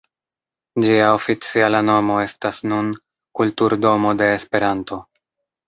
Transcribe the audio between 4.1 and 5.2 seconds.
de Esperanto”.